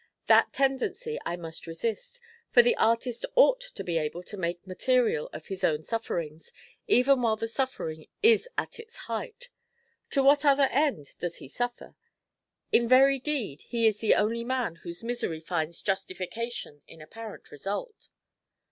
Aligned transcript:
That 0.25 0.51
tendency 0.51 1.19
I 1.27 1.35
must 1.35 1.67
resist. 1.67 2.19
For 2.49 2.63
the 2.63 2.75
artist 2.77 3.23
ought 3.35 3.61
to 3.61 3.83
be 3.83 3.99
able 3.99 4.23
to 4.23 4.35
make 4.35 4.65
material 4.65 5.29
of 5.31 5.45
his 5.45 5.63
own 5.63 5.83
sufferings, 5.83 6.51
even 6.87 7.21
while 7.21 7.35
the 7.35 7.47
suffering 7.47 8.07
is 8.23 8.49
at 8.57 8.79
its 8.79 8.95
height. 8.95 9.49
To 10.09 10.23
what 10.23 10.43
other 10.43 10.69
end 10.71 11.15
does 11.19 11.35
he 11.35 11.47
suffer? 11.47 11.93
In 12.71 12.87
very 12.87 13.19
deed, 13.19 13.61
he 13.61 13.85
is 13.85 13.99
the 13.99 14.15
only 14.15 14.43
man 14.43 14.77
whose 14.77 15.03
misery 15.03 15.39
finds 15.39 15.83
justification 15.83 16.81
in 16.87 16.99
apparent 16.99 17.51
result." 17.51 18.09